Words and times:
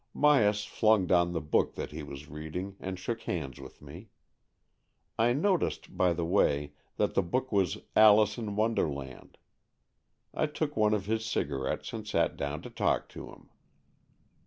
Myas 0.15 0.65
flung 0.67 1.05
down 1.05 1.31
the 1.31 1.39
book 1.39 1.75
that 1.75 1.91
he 1.91 2.01
was 2.01 2.27
reading, 2.27 2.75
and 2.79 2.97
shook 2.97 3.21
hands 3.21 3.59
with 3.59 3.83
me. 3.83 4.09
I 5.19 5.31
noticed, 5.31 5.95
by 5.95 6.11
the 6.13 6.25
way, 6.25 6.73
that 6.97 7.13
the 7.13 7.21
book 7.21 7.51
was 7.51 7.77
Alice 7.95 8.35
in 8.39 8.47
W 8.47 8.63
onderland. 8.65 9.35
I 10.33 10.47
took 10.47 10.75
one 10.75 10.95
of 10.95 11.05
his 11.05 11.23
cigarettes, 11.23 11.93
and 11.93 12.07
sat 12.07 12.35
down 12.35 12.63
to 12.63 12.71
talk 12.71 13.09
to 13.09 13.27
him. 13.29 13.49